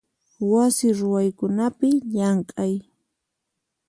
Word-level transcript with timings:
Wasi 0.51 0.87
ruwaykunapi 0.97 1.89
llamk'ay. 2.13 2.73